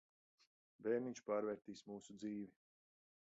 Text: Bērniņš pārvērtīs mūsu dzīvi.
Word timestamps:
Bērniņš 0.87 1.21
pārvērtīs 1.27 1.85
mūsu 1.91 2.17
dzīvi. 2.23 2.51